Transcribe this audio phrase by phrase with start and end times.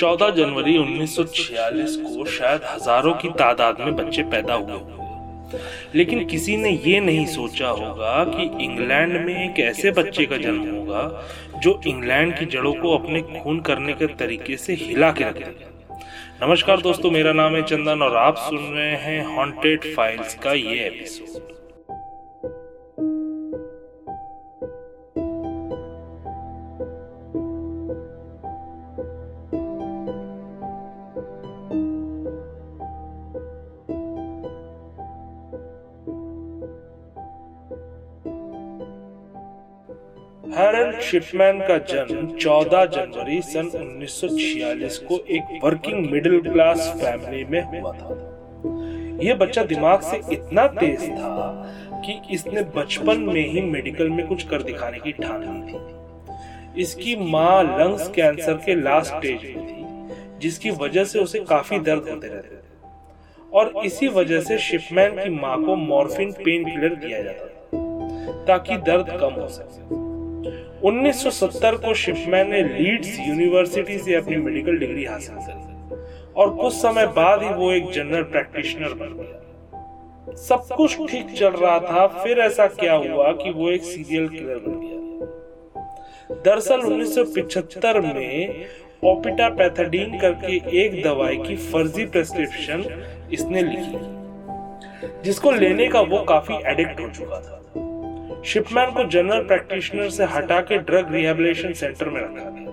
[0.00, 5.58] 14 जनवरी 1946 को शायद हज़ारों की तादाद में बच्चे पैदा हुए
[5.94, 10.70] लेकिन किसी ने ये नहीं सोचा होगा कि इंग्लैंड में एक ऐसे बच्चे का जन्म
[10.70, 11.02] होगा
[11.58, 16.48] जो इंग्लैंड की जड़ों को अपने खून करने के तरीके से हिला के रख देगा
[16.48, 20.86] नमस्कार दोस्तों, मेरा नाम है चंदन और आप सुन रहे हैं हॉन्टेड फाइल्स का ये
[20.86, 21.59] एपिसोड
[40.54, 47.62] हैरल्ड शिपमैन का जन्म 14 जनवरी सन 1946 को एक वर्किंग मिडिल क्लास फैमिली में
[47.62, 48.08] हुआ था।
[49.22, 51.72] यह बच्चा दिमाग से इतना तेज था
[52.06, 57.16] कि इसने बचपन में ही मेडिकल में कुछ कर दिखाने की ठान ली थी। इसकी
[57.16, 59.84] माँ लंग्स कैंसर के लास्ट स्टेज में थी,
[60.38, 62.60] जिसकी वजह से उसे काफ़ी दर्द होते रहते थे।
[63.52, 68.76] और इसी वजह से शिपमैन की माँ को मॉर्फिन पेन किलर दिया जाता था, ताकि
[68.76, 70.09] दर्द कम हो सके।
[70.84, 75.52] 1970 को शिपमैन ने लीड्स यूनिवर्सिटी से अपनी मेडिकल डिग्री हासिल की।
[76.36, 81.50] और कुछ समय बाद ही वो एक जनरल प्रैक्टिशनर बन गया। सब कुछ ठीक चल
[81.50, 85.00] रहा था, फिर ऐसा क्या हुआ कि वो एक सीरियल किलर बन गया।
[86.44, 88.64] दरअसल 1975 में
[89.04, 92.84] ओपिटा पैथाडीन करके एक दवाई की फर्जी प्रेस्क्रिप्शन
[93.32, 93.98] इसने लिखी,
[95.24, 97.56] जिसको लेने का वो काफ़ी एडिक्ट हो चुका था।
[98.44, 102.70] शिपमैन को जनरल प्रैक्टिशनर से हटा के ड्रग रिहेबिलिटेशन सेंटर में रखा गया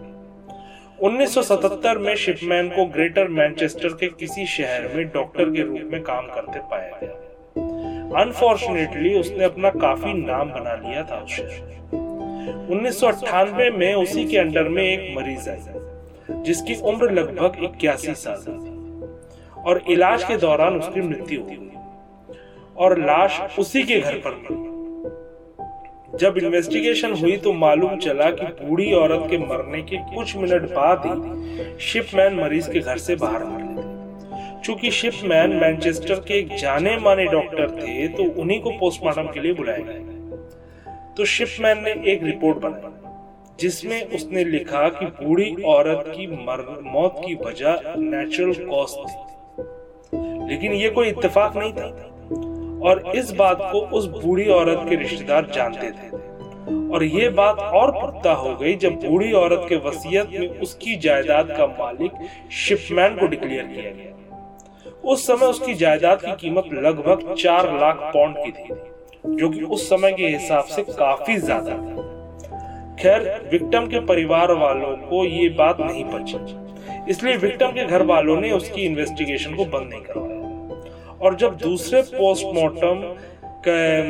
[1.08, 6.28] 1977 में शिपमैन को ग्रेटर मैनचेस्टर के किसी शहर में डॉक्टर के रूप में काम
[6.28, 11.78] करते पाया गया। अनफॉर्चुनेटली उसने अपना काफ़ी नाम बना लिया था उस शहर
[12.72, 13.04] उन्नीस
[13.78, 15.58] में उसी के अंडर में एक मरीज़ आई,
[16.44, 21.70] जिसकी उम्र लगभग इक्यासी साल थी और इलाज के दौरान उसकी मृत्यु हुई
[22.78, 24.67] और लाश उसी के घर पर मिली
[26.14, 31.02] जब इन्वेस्टिगेशन हुई तो मालूम चला कि बूढ़ी औरत के मरने के कुछ मिनट बाद
[31.06, 37.26] ही शिपमैन मरीज़ के घर से बाहर गए। चूँकि शिपमैन मैनचेस्टर के एक जाने माने
[37.26, 42.58] डॉक्टर थे तो उन्हीं को पोस्टमार्टम के लिए बुलाया गया। तो शिपमैन ने एक रिपोर्ट
[42.58, 42.96] बनाई
[43.60, 50.74] जिसमें उसने लिखा कि बूढ़ी औरत की मर, मौत की वजह नेचुरल कॉज थी। लेकिन
[50.74, 52.17] ये कोई इत्तेफाक नहीं था।
[52.82, 56.10] और इस बात को उस बूढ़ी औरत के रिश्तेदार जानते थे।
[56.90, 61.48] और ये बात और पुख्ता हो गई जब बूढ़ी औरत के वसीयत में उसकी जायदाद
[61.58, 62.12] का मालिक
[62.58, 64.12] शिपमैन को डिक्लेयर किया गया।
[65.04, 68.74] उस समय उसकी जायदाद की कीमत लगभग चार लाख पाउंड की थी,
[69.36, 72.06] जो कि उस समय के हिसाब से काफ़ी ज़्यादा था।
[73.00, 73.22] खैर,
[73.52, 78.52] विक्टम के परिवार वालों को ये बात नहीं पची। इसलिए विक्टम के घर वालों ने
[78.52, 80.27] उसकी इन्वेस्टिगेशन को बंद नहीं करवाया
[81.22, 83.16] और जब दूसरे पोस्टमार्टम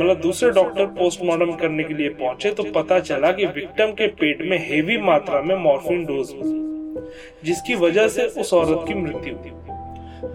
[0.01, 4.41] मतलब दूसरे डॉक्टर पोस्टमार्टम करने के लिए पहुँचे तो पता चला कि विक्टिम के पेट
[4.41, 6.27] में हेवी मात्रा में मॉर्फिन डोज
[7.45, 9.51] जिसकी वजह से उस औरत की मृत्यु हुई।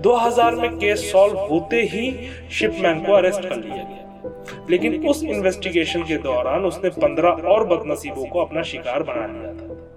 [0.00, 6.03] 2000 में केस सॉल्व होते ही शिपमैन को अरेस्ट कर लिया गया। लेकिन उस इन्वेस्टिगेशन
[6.03, 9.88] के दौरान उसने 15 और बदनसीबों को अपना शिकार बना लिया था।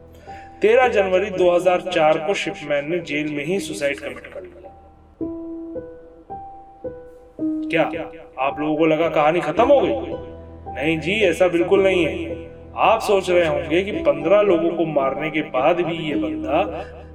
[0.62, 4.35] 13 जनवरी 2004 को शिपमैन ने जेल में ही सुसाइड कमिट कर
[7.70, 7.84] क्या?
[8.40, 10.76] आप लोगों को लगा कहानी खत्म हो गई?
[10.76, 15.30] नहीं जी, ऐसा बिल्कुल नहीं है। आप सोच रहे होंगे कि पंद्रह लोगों को मारने
[15.30, 16.62] के बाद भी ये बंदा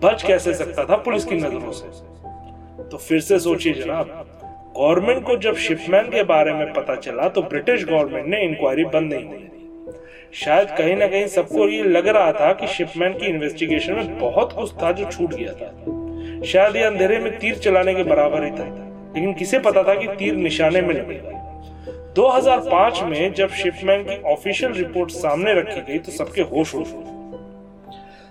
[0.04, 1.88] बच कैसे सकता था पुलिस की नज़रों से?
[2.84, 4.26] तो फिर से सोचिए जनाब,
[4.76, 9.12] गवर्नमेंट को जब शिपमैन के बारे में पता चला तो ब्रिटिश गवर्नमेंट ने इंक्वायरी बंद
[9.12, 9.46] नहीं की।
[10.34, 14.52] शायद कहीं ना कहीं सबको ये लग रहा था कि शिपमैन की इन्वेस्टिगेशन में बहुत
[14.52, 18.50] कुछ था जो छूट गया था। शायद ये अंधेरे में तीर चलाने के बराबर ही
[18.50, 21.40] था। लेकिन किसे पता था कि तीर निशाने में लगेगा
[22.14, 26.86] 2005 में जब शिपमैन की ऑफिशियल रिपोर्ट सामने रखी गई तो सबके होश उड़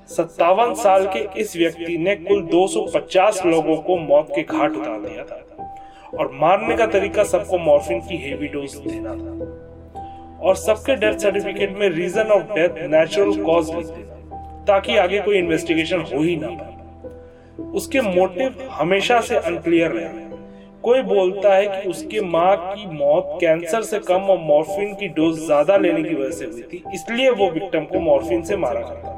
[0.07, 5.23] सत्तावन साल के इस व्यक्ति ने कुल 250 लोगों को मौत के घाट उतार दिया
[5.23, 5.45] था
[6.17, 9.65] और मारने का तरीका सबको मॉर्फिन की हेवी डोज देना था।
[10.41, 15.37] और सबके डेथ सर्टिफिकेट में reason of death, natural cause लिख देना, ताकि आगे कोई
[15.37, 16.75] इन्वेस्टिगेशन हो ही ना पाए।
[17.63, 20.28] उसके मोटिव हमेशा से अनक्लियर रहे।
[20.83, 25.39] कोई बोलता है कि उसके माँ की मौत कैंसर से कम और मॉर्फिन की डोज
[25.39, 29.09] ज़्यादा लेने की वजह से हुई थी, इसलिए वो विक्टिम को मॉर्फिन से मारा करता
[29.09, 29.17] था।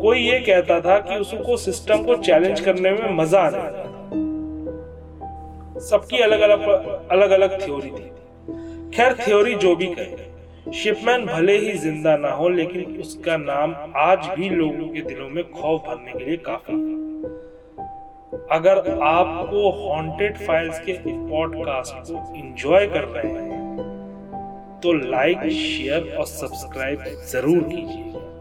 [0.00, 3.90] कोई ये कहता था कि उसको सिस्टम को चैलेंज करने में मज़ा आने लगा
[5.80, 6.60] सबकी अलग अलग
[7.10, 8.10] अलग अलग थ्योरी थी।
[8.90, 14.26] खैर, थ्योरी जो भी कहे, शिपमैन भले ही ज़िंदा ना हो, लेकिन उसका नाम आज
[14.36, 17.01] भी लोगों के दिलों में खौफ भरने के लिए काफ़ी है।
[18.52, 26.26] अगर आपको हॉन्टेड फाइल्स के पॉडकास्ट को एंजॉय कर रहे हैं तो लाइक शेयर और
[26.26, 28.31] सब्सक्राइब ज़रूर कीजिए।